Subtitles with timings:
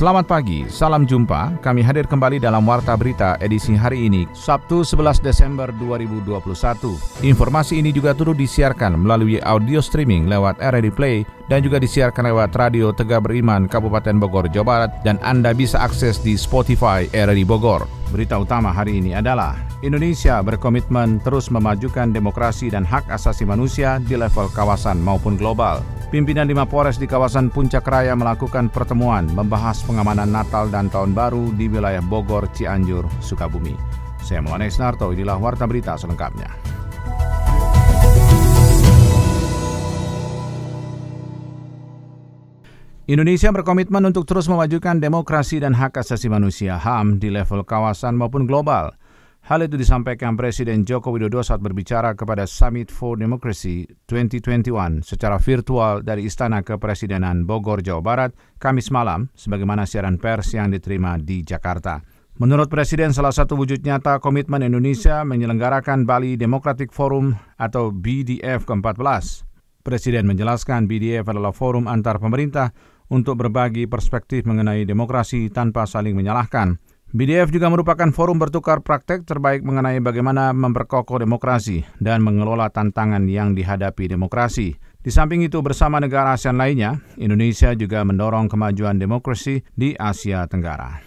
[0.00, 1.60] Selamat pagi, salam jumpa.
[1.60, 7.20] Kami hadir kembali dalam Warta Berita edisi hari ini, Sabtu 11 Desember 2021.
[7.20, 12.56] Informasi ini juga turut disiarkan melalui audio streaming lewat RRI Play dan juga disiarkan lewat
[12.56, 17.84] Radio Tegak Beriman Kabupaten Bogor, Jawa Barat dan Anda bisa akses di Spotify RRI Bogor.
[18.08, 19.52] Berita utama hari ini adalah
[19.84, 25.84] Indonesia berkomitmen terus memajukan demokrasi dan hak asasi manusia di level kawasan maupun global.
[26.10, 31.54] Pimpinan lima Polres di kawasan Puncak Raya melakukan pertemuan membahas pengamanan Natal dan Tahun Baru
[31.54, 33.78] di wilayah Bogor, Cianjur, Sukabumi.
[34.18, 36.50] Saya Mulane Snarto, inilah Warta Berita selengkapnya.
[43.06, 48.50] Indonesia berkomitmen untuk terus memajukan demokrasi dan hak asasi manusia HAM di level kawasan maupun
[48.50, 48.98] global.
[49.40, 56.04] Hal itu disampaikan Presiden Joko Widodo saat berbicara kepada Summit for Democracy 2021 secara virtual
[56.04, 62.04] dari Istana Kepresidenan Bogor, Jawa Barat, Kamis malam, sebagaimana siaran pers yang diterima di Jakarta.
[62.40, 69.44] Menurut Presiden, salah satu wujud nyata komitmen Indonesia menyelenggarakan Bali Democratic Forum atau BDF ke-14.
[69.80, 72.72] Presiden menjelaskan BDF adalah forum antar pemerintah
[73.08, 76.76] untuk berbagi perspektif mengenai demokrasi tanpa saling menyalahkan.
[77.10, 83.50] BDF juga merupakan forum bertukar praktek terbaik mengenai bagaimana memperkokoh demokrasi dan mengelola tantangan yang
[83.50, 84.78] dihadapi demokrasi.
[85.02, 91.02] Di samping itu, bersama negara ASEAN lainnya, Indonesia juga mendorong kemajuan demokrasi di Asia Tenggara.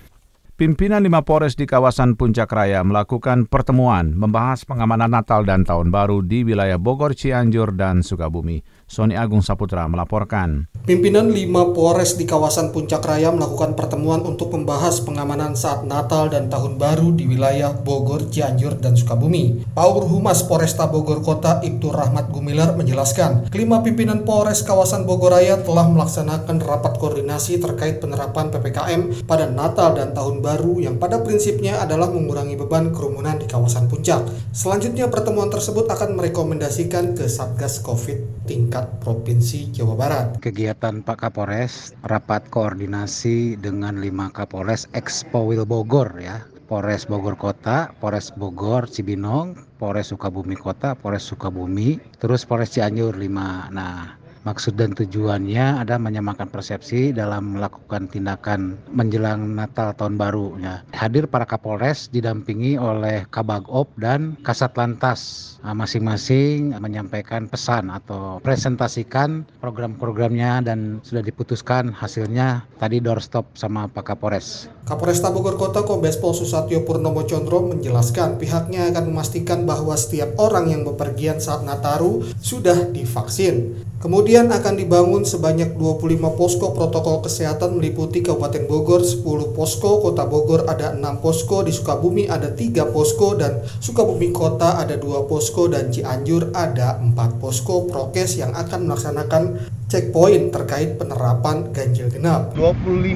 [0.59, 6.19] Pimpinan lima Polres di kawasan Puncak Raya melakukan pertemuan membahas pengamanan Natal dan Tahun Baru
[6.19, 8.59] di wilayah Bogor, Cianjur, dan Sukabumi.
[8.93, 10.69] Sony Agung Saputra melaporkan.
[10.83, 16.51] Pimpinan lima Polres di kawasan Puncak Raya melakukan pertemuan untuk membahas pengamanan saat Natal dan
[16.51, 19.63] Tahun Baru di wilayah Bogor, Cianjur, dan Sukabumi.
[19.73, 25.63] Paur Humas Polresta Bogor Kota Ibtu Rahmat Gumilar menjelaskan, kelima pimpinan Polres kawasan Bogor Raya
[25.63, 31.79] telah melaksanakan rapat koordinasi terkait penerapan PPKM pada Natal dan Tahun Baru yang pada prinsipnya
[31.79, 34.19] adalah mengurangi beban kerumunan di kawasan puncak.
[34.51, 40.27] Selanjutnya pertemuan tersebut akan merekomendasikan ke Satgas COVID tingkat Provinsi Jawa Barat.
[40.39, 47.35] Kegiatan kegiatan Pak Kapolres rapat koordinasi dengan lima Kapolres Expo Wil Bogor ya Polres Bogor
[47.37, 53.69] Kota, Polres Bogor, Cibinong, Polres Sukabumi Kota, Polres Sukabumi, terus Polres Cianjur 5.
[53.69, 60.59] Nah, Maksud dan tujuannya ada menyamakan persepsi dalam melakukan tindakan menjelang Natal tahun baru.
[60.59, 60.83] Ya.
[60.91, 69.47] Hadir para Kapolres didampingi oleh Kabagop dan Kasat Lantas nah, masing-masing menyampaikan pesan atau presentasikan
[69.63, 74.67] program-programnya dan sudah diputuskan hasilnya tadi doorstop sama Pak Kapolres.
[74.83, 80.67] Kapolres Bogor Kota Kombes Pol Susatyo Purnomo Condro menjelaskan pihaknya akan memastikan bahwa setiap orang
[80.67, 83.79] yang bepergian saat Nataru sudah divaksin.
[84.03, 89.23] Kemudian akan dibangun sebanyak 25 posko protokol kesehatan meliputi Kabupaten Bogor 10
[89.55, 94.99] posko, Kota Bogor ada 6 posko, di Sukabumi ada 3 posko dan Sukabumi Kota ada
[94.99, 102.11] 2 posko dan Cianjur ada 4 posko prokes yang akan melaksanakan checkpoint terkait penerapan ganjil
[102.11, 102.51] genap.
[102.59, 103.07] 25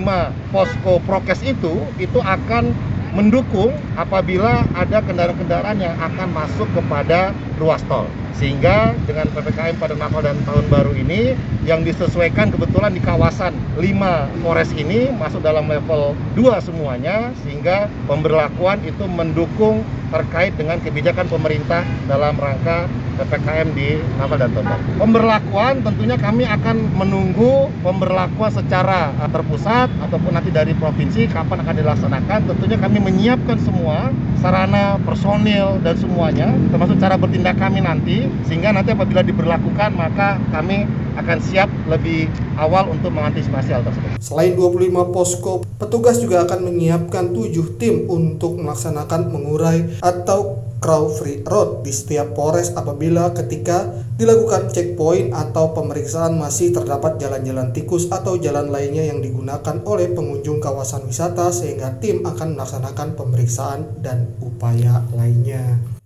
[0.56, 2.72] posko prokes itu itu akan
[3.12, 8.06] mendukung apabila ada kendaraan-kendaraan yang akan masuk kepada ruas tol
[8.38, 11.34] sehingga dengan PPKM pada Natal dan Tahun Baru ini
[11.66, 18.78] yang disesuaikan kebetulan di kawasan 5 Polres ini masuk dalam level 2 semuanya sehingga pemberlakuan
[18.86, 24.82] itu mendukung terkait dengan kebijakan pemerintah dalam rangka PPKM di Natal dan Tahun Baru.
[25.02, 32.40] Pemberlakuan tentunya kami akan menunggu pemberlakuan secara terpusat ataupun nanti dari provinsi kapan akan dilaksanakan.
[32.54, 38.92] Tentunya kami menyiapkan semua sarana personil dan semuanya termasuk cara bertindak kami nanti sehingga nanti
[38.92, 42.30] apabila diberlakukan maka kami akan siap lebih
[42.62, 44.22] awal untuk mengantisipasi hal tersebut.
[44.22, 51.42] Selain 25 posko, petugas juga akan menyiapkan 7 tim untuk melaksanakan mengurai atau crow free
[51.42, 53.90] road di setiap Polres apabila ketika
[54.22, 60.62] dilakukan checkpoint atau pemeriksaan masih terdapat jalan-jalan tikus atau jalan lainnya yang digunakan oleh pengunjung
[60.62, 65.97] kawasan wisata sehingga tim akan melaksanakan pemeriksaan dan upaya lainnya.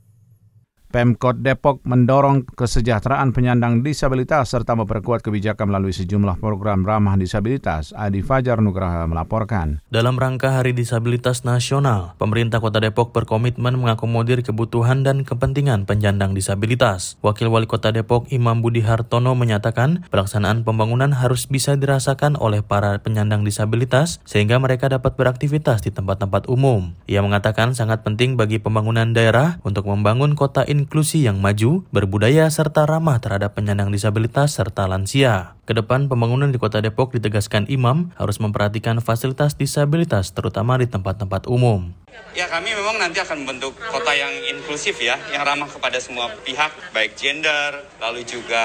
[0.91, 7.95] Pemkot Depok mendorong kesejahteraan penyandang disabilitas serta memperkuat kebijakan melalui sejumlah program ramah disabilitas.
[7.95, 9.79] Adi Fajar Nugraha melaporkan.
[9.88, 17.15] Dalam rangka Hari Disabilitas Nasional, pemerintah Kota Depok berkomitmen mengakomodir kebutuhan dan kepentingan penyandang disabilitas.
[17.23, 22.99] Wakil Wali Kota Depok Imam Budi Hartono menyatakan pelaksanaan pembangunan harus bisa dirasakan oleh para
[22.99, 26.91] penyandang disabilitas sehingga mereka dapat beraktivitas di tempat-tempat umum.
[27.07, 32.49] Ia mengatakan sangat penting bagi pembangunan daerah untuk membangun kota in inklusi yang maju, berbudaya,
[32.49, 35.60] serta ramah terhadap penyandang disabilitas serta lansia.
[35.71, 41.47] Ke depan pembangunan di Kota Depok ditegaskan Imam harus memperhatikan fasilitas disabilitas terutama di tempat-tempat
[41.47, 41.95] umum.
[42.35, 46.91] Ya kami memang nanti akan membentuk kota yang inklusif ya, yang ramah kepada semua pihak,
[46.91, 48.63] baik gender, lalu juga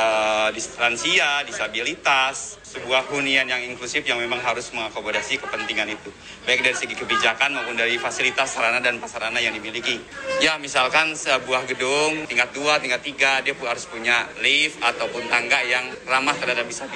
[0.83, 6.11] lansia, disabilitas, sebuah hunian yang inklusif yang memang harus mengakomodasi kepentingan itu,
[6.43, 10.03] baik dari segi kebijakan maupun dari fasilitas sarana dan prasarana yang dimiliki.
[10.43, 15.87] Ya misalkan sebuah gedung tingkat 2, tingkat 3, dia harus punya lift ataupun tangga yang
[16.07, 16.96] ramah terhadap disabilitas.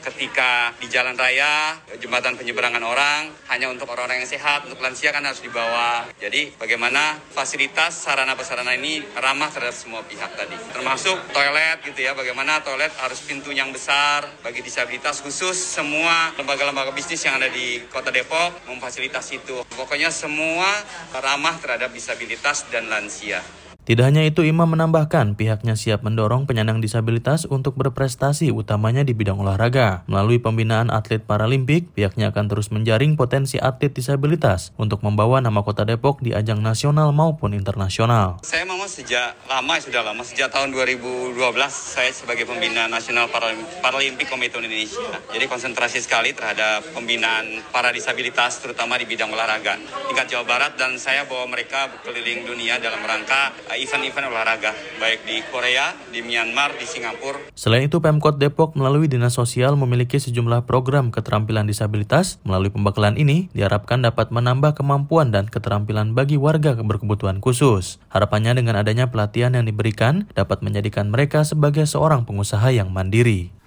[0.00, 5.24] Ketika di jalan raya, jembatan penyeberangan orang, hanya untuk orang-orang yang sehat, untuk lansia kan
[5.24, 6.08] harus dibawa.
[6.16, 10.56] Jadi bagaimana fasilitas sarana prasarana ini ramah terhadap semua pihak tadi.
[10.72, 16.90] Termasuk toilet gitu ya, bagaimana toilet harus pintu yang besar bagi disabilitas khusus semua lembaga-lembaga
[16.96, 19.62] bisnis yang ada di Kota Depok memfasilitasi itu.
[19.76, 20.68] Pokoknya semua
[21.12, 23.40] ramah terhadap disabilitas dan lansia.
[23.80, 29.40] Tidak hanya itu, Imam menambahkan pihaknya siap mendorong penyandang disabilitas untuk berprestasi utamanya di bidang
[29.40, 30.04] olahraga.
[30.04, 35.88] Melalui pembinaan atlet paralimpik, pihaknya akan terus menjaring potensi atlet disabilitas untuk membawa nama kota
[35.88, 38.44] Depok di ajang nasional maupun internasional.
[38.44, 41.40] Saya memang sejak lama, sudah lama, sejak tahun 2012
[41.72, 43.32] saya sebagai pembina nasional
[43.80, 45.18] paralimpik Komite Indonesia.
[45.32, 49.80] Jadi konsentrasi sekali terhadap pembinaan para disabilitas terutama di bidang olahraga.
[50.06, 55.44] Tingkat Jawa Barat dan saya bawa mereka keliling dunia dalam rangka event-event olahraga, baik di
[55.52, 57.38] Korea, di Myanmar, di Singapura.
[57.54, 62.42] Selain itu, Pemkot Depok melalui Dinas Sosial memiliki sejumlah program keterampilan disabilitas.
[62.42, 68.00] Melalui pembekalan ini, diharapkan dapat menambah kemampuan dan keterampilan bagi warga berkebutuhan khusus.
[68.10, 73.59] Harapannya dengan adanya pelatihan yang diberikan, dapat menjadikan mereka sebagai seorang pengusaha yang mandiri.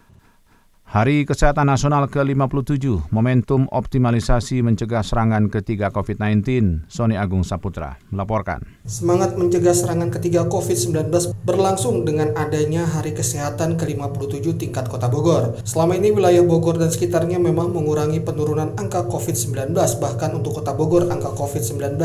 [0.93, 6.45] Hari Kesehatan Nasional ke-57, momentum optimalisasi mencegah serangan ketiga COVID-19,
[6.85, 8.61] Sony Agung Saputra melaporkan.
[8.85, 11.09] Semangat mencegah serangan ketiga COVID-19
[11.49, 15.57] berlangsung dengan adanya Hari Kesehatan ke-57 tingkat Kota Bogor.
[15.65, 21.09] Selama ini wilayah Bogor dan sekitarnya memang mengurangi penurunan angka COVID-19, bahkan untuk Kota Bogor
[21.09, 21.97] angka COVID-19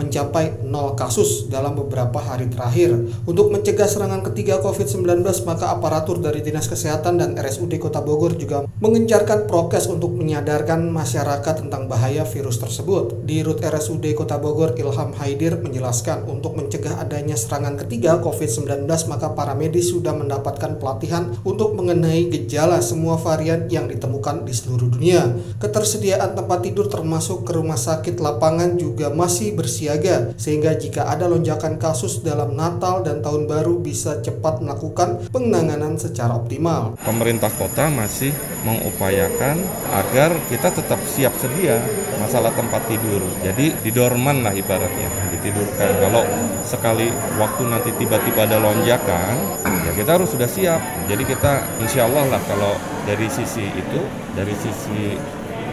[0.00, 3.04] mencapai 0 kasus dalam beberapa hari terakhir.
[3.28, 8.38] Untuk mencegah serangan ketiga COVID-19, maka aparatur dari Dinas Kesehatan dan RSUD Kota Bogor Bogor
[8.38, 13.26] juga mengencarkan prokes untuk menyadarkan masyarakat tentang bahaya virus tersebut.
[13.26, 19.34] Di Rut RSUD Kota Bogor, Ilham Haidir menjelaskan untuk mencegah adanya serangan ketiga COVID-19 maka
[19.34, 25.34] para medis sudah mendapatkan pelatihan untuk mengenai gejala semua varian yang ditemukan di seluruh dunia.
[25.58, 31.82] Ketersediaan tempat tidur termasuk ke rumah sakit lapangan juga masih bersiaga sehingga jika ada lonjakan
[31.82, 36.94] kasus dalam Natal dan Tahun Baru bisa cepat melakukan penanganan secara optimal.
[37.02, 38.36] Pemerintah kota masih masih
[38.68, 39.64] mengupayakan
[39.96, 41.80] agar kita tetap siap sedia
[42.20, 43.24] masalah tempat tidur.
[43.40, 45.88] Jadi didorman lah ibaratnya, ditidurkan.
[46.04, 46.28] Kalau
[46.68, 47.08] sekali
[47.40, 50.84] waktu nanti tiba-tiba ada lonjakan, ya kita harus sudah siap.
[51.08, 52.76] Jadi kita insya Allah lah kalau
[53.08, 54.00] dari sisi itu,
[54.36, 55.16] dari sisi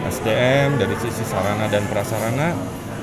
[0.08, 2.56] SDM, dari sisi sarana dan prasarana,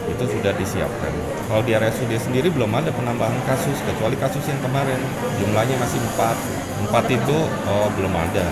[0.09, 1.13] itu sudah disiapkan.
[1.45, 4.97] Kalau di RSUD sendiri belum ada penambahan kasus, kecuali kasus yang kemarin.
[5.37, 6.37] Jumlahnya masih empat.
[6.85, 7.37] Empat itu
[7.69, 8.45] oh, belum ada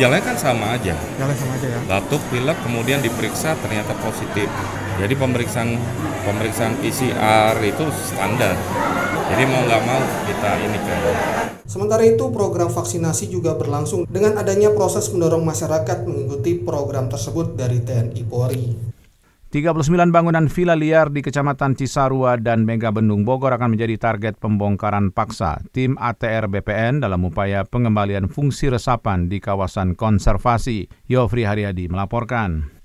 [0.00, 0.96] gejalanya kan sama aja.
[0.96, 1.80] Gejala sama aja ya.
[1.84, 4.48] Batuk, pilek, kemudian diperiksa ternyata positif.
[4.96, 5.76] Jadi pemeriksaan
[6.24, 8.56] pemeriksaan PCR itu standar.
[9.28, 11.00] Jadi mau nggak mau kita ini kan.
[11.68, 17.84] Sementara itu program vaksinasi juga berlangsung dengan adanya proses mendorong masyarakat mengikuti program tersebut dari
[17.84, 18.89] TNI Polri.
[19.50, 25.10] 39 bangunan villa liar di Kecamatan Cisarua dan Mega Bendung Bogor akan menjadi target pembongkaran
[25.10, 30.86] paksa tim ATR BPN dalam upaya pengembalian fungsi resapan di kawasan konservasi.
[31.10, 32.79] Yofri Haryadi melaporkan.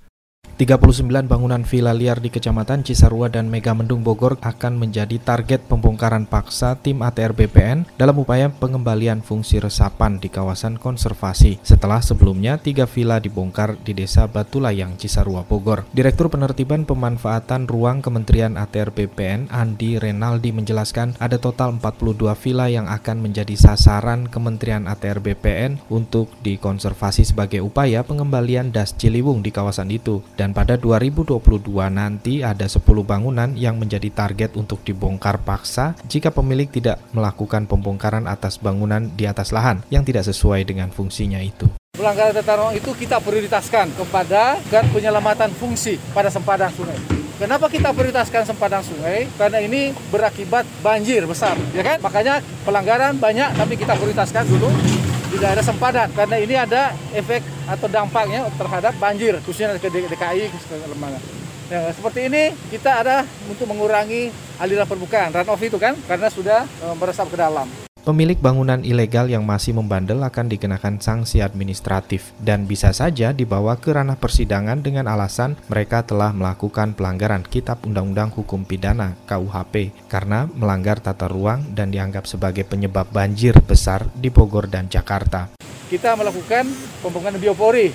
[0.55, 6.79] 39 bangunan villa liar di Kecamatan Cisarua dan Megamendung Bogor akan menjadi target pembongkaran paksa
[6.79, 13.19] tim ATR BPN dalam upaya pengembalian fungsi resapan di kawasan konservasi setelah sebelumnya tiga villa
[13.19, 15.83] dibongkar di Desa Batulayang Cisarua Bogor.
[15.91, 22.87] Direktur Penertiban Pemanfaatan Ruang Kementerian ATR BPN Andi Renaldi menjelaskan ada total 42 villa yang
[22.87, 29.91] akan menjadi sasaran Kementerian ATR BPN untuk dikonservasi sebagai upaya pengembalian das Ciliwung di kawasan
[29.91, 31.41] itu dan Dan pada 2022
[31.89, 38.29] nanti ada 10 bangunan yang menjadi target untuk dibongkar paksa jika pemilik tidak melakukan pembongkaran
[38.29, 41.65] atas bangunan di atas lahan yang tidak sesuai dengan fungsinya itu.
[41.97, 47.01] Pelanggaran tata ruang itu kita prioritaskan kepada penyelamatan fungsi pada sempadan sungai.
[47.41, 49.25] Kenapa kita prioritaskan sempadan sungai?
[49.41, 51.97] Karena ini berakibat banjir besar, ya kan?
[52.05, 54.69] Makanya pelanggaran banyak, tapi kita prioritaskan dulu
[55.35, 60.47] di daerah sempadan karena ini ada efek atau dampaknya terhadap banjir khususnya ke DKI
[60.87, 61.19] Lembaga.
[61.67, 64.31] Ya, seperti ini kita ada untuk mengurangi
[64.63, 67.84] aliran permukaan runoff itu kan karena sudah e, meresap ke dalam.
[68.05, 73.97] Pemilik bangunan ilegal yang masih membandel akan dikenakan sanksi administratif dan bisa saja dibawa ke
[73.97, 81.01] ranah persidangan dengan alasan mereka telah melakukan pelanggaran Kitab Undang-Undang Hukum Pidana KUHP karena melanggar
[81.01, 85.57] tata ruang dan dianggap sebagai penyebab banjir besar di Bogor dan Jakarta.
[85.89, 86.69] Kita melakukan
[87.01, 87.89] pembangunan biopori,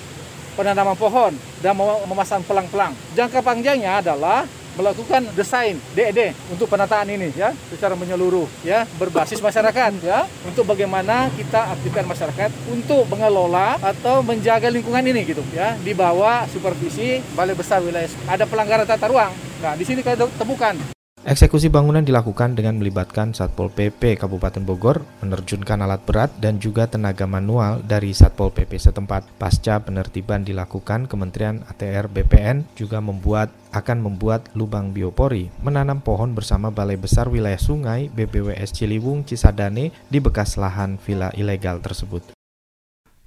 [0.59, 1.31] penanaman pohon,
[1.63, 2.91] dan memasang pelang-pelang.
[3.15, 4.43] Jangka panjangnya adalah
[4.75, 7.51] melakukan desain DED untuk penataan ini ya.
[7.71, 8.87] Secara menyeluruh ya.
[8.95, 10.29] Berbasis masyarakat ya.
[10.47, 15.75] Untuk bagaimana kita aktifkan masyarakat untuk mengelola atau menjaga lingkungan ini gitu ya.
[15.81, 19.33] Di bawah supervisi Balai Besar Wilayah ada pelanggaran tata ruang.
[19.61, 20.73] Nah, di sini kita temukan
[21.21, 27.29] Eksekusi bangunan dilakukan dengan melibatkan Satpol PP Kabupaten Bogor, menerjunkan alat berat dan juga tenaga
[27.29, 29.29] manual dari Satpol PP setempat.
[29.37, 36.73] Pasca penertiban dilakukan, Kementerian ATR BPN juga membuat akan membuat lubang biopori, menanam pohon bersama
[36.73, 42.33] Balai Besar Wilayah Sungai BBWS Ciliwung Cisadane di bekas lahan villa ilegal tersebut.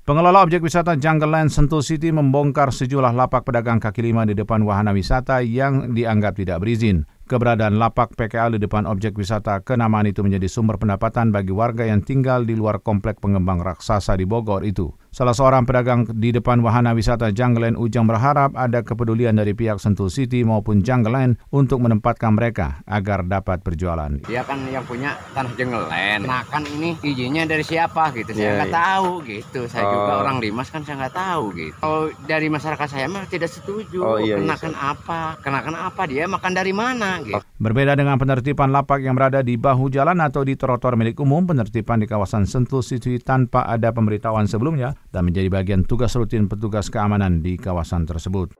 [0.05, 4.61] Pengelola objek wisata Jungle Land Sentul City membongkar sejumlah lapak pedagang kaki lima di depan
[4.67, 7.09] wahana wisata yang dianggap tidak berizin.
[7.25, 12.04] Keberadaan lapak PKL di depan objek wisata kenamaan itu menjadi sumber pendapatan bagi warga yang
[12.04, 14.93] tinggal di luar komplek pengembang raksasa di Bogor itu.
[15.14, 20.11] Salah seorang pedagang di depan wahana wisata Jungleland Ujang berharap ada kepedulian dari pihak Sentul
[20.11, 24.11] City maupun Jungleland untuk menempatkan mereka agar dapat berjualan.
[24.26, 26.26] Dia kan yang punya tanah Jungleland.
[26.26, 28.35] Nah kan ini izinnya dari siapa gitu.
[28.35, 28.90] Saya iya, nggak yeah, yeah.
[28.90, 29.61] tahu gitu.
[29.71, 29.90] Saya oh.
[29.94, 31.75] juga orang Dimas kan saya nggak tahu gitu.
[31.78, 33.99] Kalau dari masyarakat saya mah tidak setuju.
[34.02, 34.42] Oh, iya, iya.
[34.42, 34.90] Kenakan iya.
[34.99, 35.21] apa?
[35.38, 36.02] Kenakan apa?
[36.11, 37.23] Dia makan dari mana?
[37.23, 37.38] Gitu.
[37.62, 42.02] Berbeda dengan penertiban lapak yang berada di bahu jalan atau di trotoar milik umum, penertiban
[42.02, 47.38] di kawasan Sentul City tanpa ada pemberitahuan sebelumnya dan menjadi bagian tugas rutin petugas keamanan
[47.38, 48.50] di kawasan tersebut.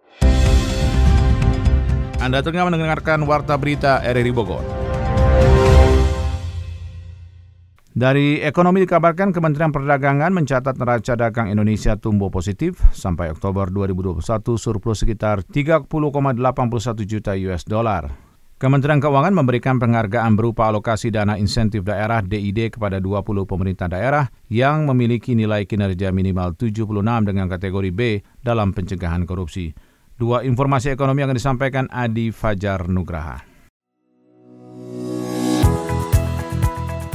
[2.23, 4.63] Anda tengah mendengarkan Warta Berita RRI Bogor.
[7.95, 14.19] Dari ekonomi dikabarkan Kementerian Perdagangan mencatat neraca dagang Indonesia tumbuh positif sampai Oktober 2021
[14.59, 15.87] surplus sekitar 30,81
[17.07, 18.24] juta US dollar.
[18.55, 24.87] Kementerian Keuangan memberikan penghargaan berupa alokasi dana insentif daerah DID kepada 20 pemerintah daerah yang
[24.87, 29.75] memiliki nilai kinerja minimal 76 dengan kategori B dalam pencegahan korupsi.
[30.15, 33.54] Dua informasi ekonomi akan disampaikan Adi Fajar Nugraha.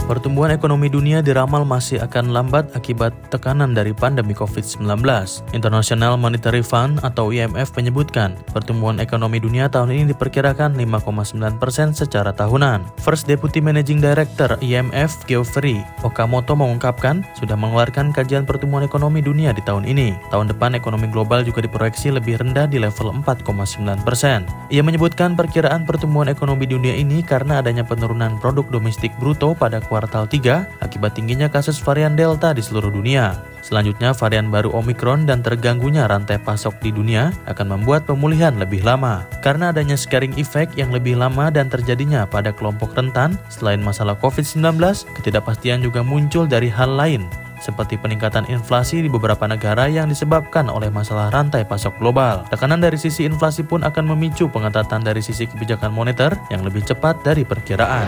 [0.10, 5.06] Pertumbuhan ekonomi dunia diramal masih akan lambat akibat tekanan dari pandemi COVID-19.
[5.54, 12.34] International Monetary Fund atau IMF menyebutkan pertumbuhan ekonomi dunia tahun ini diperkirakan 5,9 persen secara
[12.34, 12.90] tahunan.
[13.06, 19.62] First Deputy Managing Director IMF Geoffrey Okamoto mengungkapkan sudah mengeluarkan kajian pertumbuhan ekonomi dunia di
[19.62, 20.18] tahun ini.
[20.34, 24.50] Tahun depan ekonomi global juga diproyeksi lebih rendah di level 4,9 persen.
[24.74, 29.99] Ia menyebutkan perkiraan pertumbuhan ekonomi dunia ini karena adanya penurunan produk domestik bruto pada kuartal
[30.00, 33.36] kuartal 3 akibat tingginya kasus varian Delta di seluruh dunia.
[33.60, 39.28] Selanjutnya, varian baru Omicron dan terganggunya rantai pasok di dunia akan membuat pemulihan lebih lama.
[39.44, 44.80] Karena adanya scaring effect yang lebih lama dan terjadinya pada kelompok rentan, selain masalah COVID-19,
[45.20, 47.28] ketidakpastian juga muncul dari hal lain,
[47.60, 52.48] seperti peningkatan inflasi di beberapa negara yang disebabkan oleh masalah rantai pasok global.
[52.48, 57.20] Tekanan dari sisi inflasi pun akan memicu pengetatan dari sisi kebijakan moneter yang lebih cepat
[57.28, 58.08] dari perkiraan.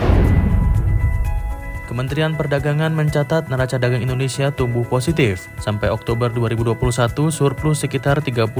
[1.92, 5.52] Kementerian Perdagangan mencatat neraca dagang Indonesia tumbuh positif.
[5.60, 8.56] Sampai Oktober 2021, surplus sekitar 30,81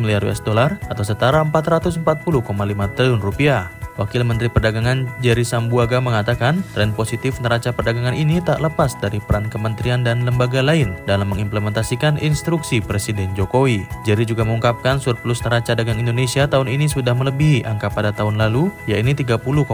[0.00, 2.00] miliar US dollar atau setara 440,5
[2.96, 3.68] triliun rupiah.
[3.96, 9.48] Wakil Menteri Perdagangan Jerry Sambuaga mengatakan, tren positif neraca perdagangan ini tak lepas dari peran
[9.48, 13.88] kementerian dan lembaga lain dalam mengimplementasikan instruksi Presiden Jokowi.
[14.04, 18.68] Jerry juga mengungkapkan surplus neraca dagang Indonesia tahun ini sudah melebihi angka pada tahun lalu,
[18.84, 19.64] yaitu 30,81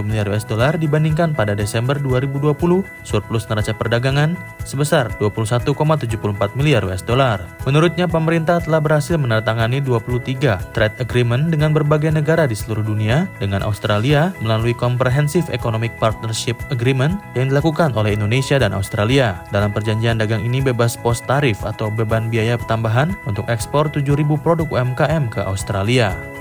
[0.00, 2.56] miliar US dollar dibandingkan pada Desember 2020,
[3.04, 4.32] surplus neraca perdagangan
[4.64, 7.44] sebesar 21,74 miliar US dollar.
[7.68, 13.66] Menurutnya, pemerintah telah berhasil menandatangani 23 trade agreement dengan berbagai negara di seluruh dunia dengan
[13.66, 19.42] Australia melalui Comprehensive Economic Partnership Agreement yang dilakukan oleh Indonesia dan Australia.
[19.50, 24.70] Dalam perjanjian dagang ini bebas pos tarif atau beban biaya tambahan untuk ekspor 7.000 produk
[24.70, 26.31] UMKM ke Australia.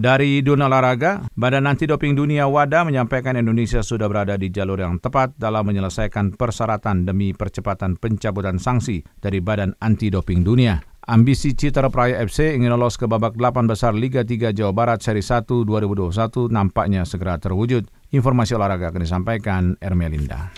[0.00, 4.96] Dari dunia olahraga, Badan Anti Doping Dunia WADA menyampaikan Indonesia sudah berada di jalur yang
[4.96, 10.80] tepat dalam menyelesaikan persyaratan demi percepatan pencabutan sanksi dari Badan Anti Doping Dunia.
[11.04, 15.20] Ambisi Citra Praya FC ingin lolos ke babak 8 besar Liga 3 Jawa Barat Seri
[15.20, 17.84] 1 2021 nampaknya segera terwujud.
[18.08, 20.48] Informasi olahraga akan disampaikan Ermelinda.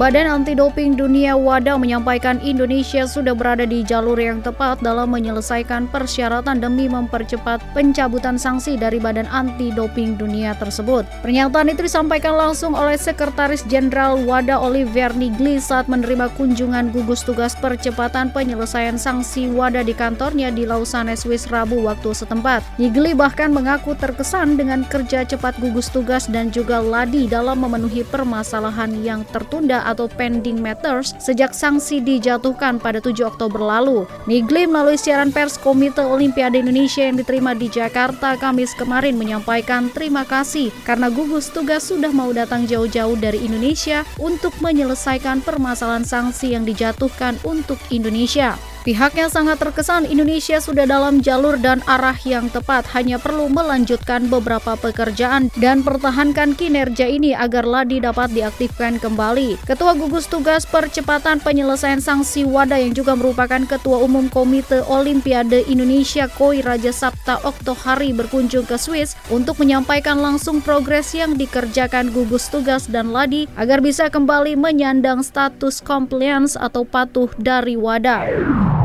[0.00, 5.92] Badan Anti Doping Dunia WADA menyampaikan Indonesia sudah berada di jalur yang tepat dalam menyelesaikan
[5.92, 11.04] persyaratan demi mempercepat pencabutan sanksi dari Badan Anti Doping Dunia tersebut.
[11.20, 17.52] Pernyataan itu disampaikan langsung oleh Sekretaris Jenderal WADA Oliver Nigli saat menerima kunjungan gugus tugas
[17.60, 22.64] percepatan penyelesaian sanksi WADA di kantornya di Lausanne, Swiss Rabu waktu setempat.
[22.80, 28.96] Nigli bahkan mengaku terkesan dengan kerja cepat gugus tugas dan juga Ladi dalam memenuhi permasalahan
[29.04, 34.06] yang tertunda atau pending matters sejak sanksi dijatuhkan pada 7 Oktober lalu.
[34.30, 40.22] Nigli melalui siaran pers Komite Olimpiade Indonesia yang diterima di Jakarta Kamis kemarin menyampaikan terima
[40.22, 46.62] kasih karena gugus tugas sudah mau datang jauh-jauh dari Indonesia untuk menyelesaikan permasalahan sanksi yang
[46.62, 48.69] dijatuhkan untuk Indonesia.
[48.80, 54.72] Pihaknya sangat terkesan Indonesia sudah dalam jalur dan arah yang tepat, hanya perlu melanjutkan beberapa
[54.72, 59.60] pekerjaan dan pertahankan kinerja ini agar Ladi dapat diaktifkan kembali.
[59.68, 66.24] Ketua Gugus Tugas Percepatan Penyelesaian Sanksi WADA yang juga merupakan Ketua Umum Komite Olimpiade Indonesia
[66.32, 72.88] Koi Raja Sabta Oktohari berkunjung ke Swiss untuk menyampaikan langsung progres yang dikerjakan gugus tugas
[72.88, 78.79] dan Ladi agar bisa kembali menyandang status compliance atau patuh dari WADA.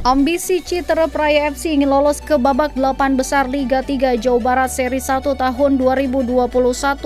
[0.00, 4.96] Ambisi Citra Praya FC ingin lolos ke babak 8 besar Liga 3 Jawa Barat Seri
[4.96, 6.40] 1 tahun 2021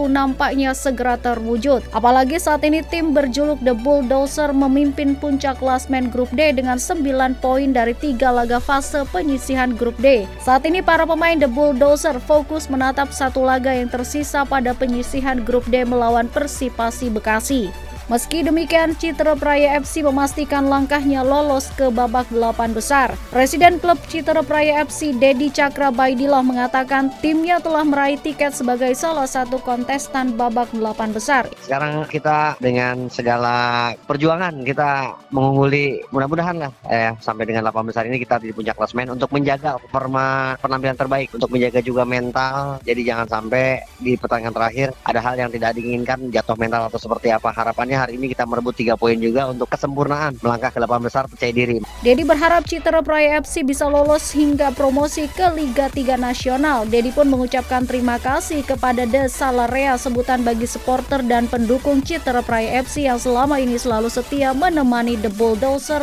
[0.06, 1.82] nampaknya segera terwujud.
[1.90, 7.02] Apalagi saat ini tim berjuluk The Bulldozer memimpin puncak klasmen grup D dengan 9
[7.42, 10.22] poin dari tiga laga fase penyisihan grup D.
[10.38, 15.66] Saat ini para pemain The Bulldozer fokus menatap satu laga yang tersisa pada penyisihan grup
[15.66, 17.74] D melawan Persipasi Bekasi.
[18.04, 23.16] Meski demikian, Citra Praya FC memastikan langkahnya lolos ke babak delapan besar.
[23.32, 29.24] Presiden klub Citra Praya FC, Dedi Cakra Baidillah mengatakan timnya telah meraih tiket sebagai salah
[29.24, 31.48] satu kontestan babak delapan besar.
[31.64, 38.20] Sekarang kita dengan segala perjuangan kita mengungguli mudah-mudahan lah eh, sampai dengan delapan besar ini
[38.20, 42.84] kita di puncak klasmen untuk menjaga perma penampilan terbaik, untuk menjaga juga mental.
[42.84, 47.32] Jadi jangan sampai di pertandingan terakhir ada hal yang tidak diinginkan jatuh mental atau seperti
[47.32, 51.24] apa harapannya hari ini kita merebut tiga poin juga untuk kesempurnaan melangkah ke delapan besar
[51.30, 51.78] percaya diri.
[52.02, 56.84] Dedi berharap Citra Praya FC bisa lolos hingga promosi ke Liga 3 Nasional.
[56.90, 62.82] Dedi pun mengucapkan terima kasih kepada The Salarea sebutan bagi supporter dan pendukung Citra Praya
[62.84, 66.02] FC yang selama ini selalu setia menemani The Bulldozer.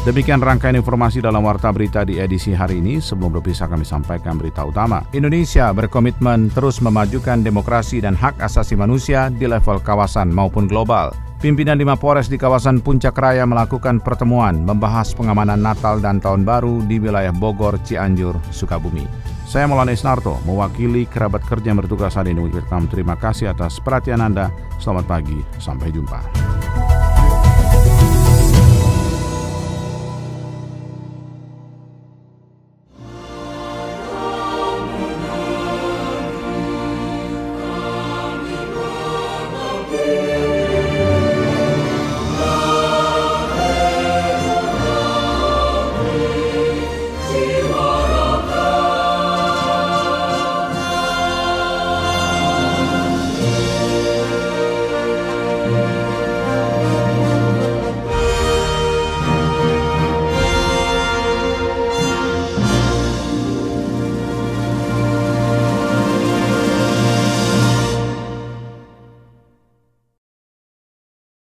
[0.00, 3.04] Demikian rangkaian informasi dalam Warta Berita di edisi hari ini.
[3.04, 5.04] Sebelum berpisah kami sampaikan berita utama.
[5.12, 11.12] Indonesia berkomitmen terus memajukan demokrasi dan hak asasi manusia di level kawasan maupun global.
[11.44, 16.80] Pimpinan lima Polres di kawasan Puncak Raya melakukan pertemuan membahas pengamanan Natal dan Tahun Baru
[16.80, 19.04] di wilayah Bogor, Cianjur, Sukabumi.
[19.44, 22.48] Saya Maulana Isnarto, mewakili kerabat kerja yang bertugas hari ini
[22.88, 24.48] terima kasih atas perhatian Anda.
[24.80, 26.24] Selamat pagi, sampai jumpa.